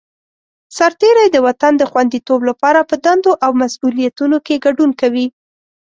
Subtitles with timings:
[0.77, 5.25] سرتېری د وطن د خوندیتوب لپاره په دندو او مسوولیتونو کې ګډون کوي.